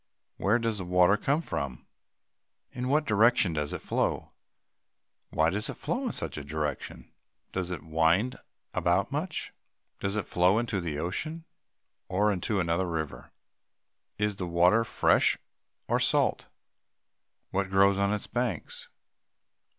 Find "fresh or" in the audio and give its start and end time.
14.83-15.99